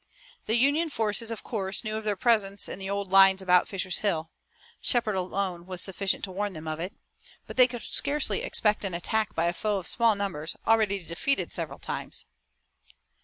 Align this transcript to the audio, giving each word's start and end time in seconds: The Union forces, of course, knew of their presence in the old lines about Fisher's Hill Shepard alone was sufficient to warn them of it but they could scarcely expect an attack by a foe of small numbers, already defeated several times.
The 0.47 0.55
Union 0.55 0.89
forces, 0.89 1.29
of 1.29 1.43
course, 1.43 1.83
knew 1.83 1.95
of 1.95 2.05
their 2.05 2.15
presence 2.15 2.67
in 2.67 2.79
the 2.79 2.89
old 2.89 3.11
lines 3.11 3.39
about 3.39 3.67
Fisher's 3.67 3.99
Hill 3.99 4.31
Shepard 4.81 5.13
alone 5.15 5.67
was 5.67 5.79
sufficient 5.83 6.23
to 6.23 6.31
warn 6.31 6.53
them 6.53 6.67
of 6.67 6.79
it 6.79 6.93
but 7.45 7.55
they 7.55 7.67
could 7.67 7.83
scarcely 7.83 8.41
expect 8.41 8.83
an 8.83 8.95
attack 8.95 9.35
by 9.35 9.45
a 9.45 9.53
foe 9.53 9.77
of 9.77 9.85
small 9.85 10.15
numbers, 10.15 10.55
already 10.65 11.03
defeated 11.03 11.51
several 11.51 11.77
times. 11.77 12.25